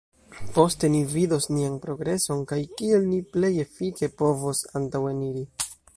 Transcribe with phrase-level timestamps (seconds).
[0.53, 5.45] Poste ni vidos nian progreson kaj kiel ni plej efike povos antaŭeniri.